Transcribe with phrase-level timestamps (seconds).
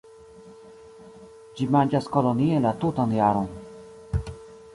[1.59, 3.53] Ĝi manĝas kolonie la tutan jaron.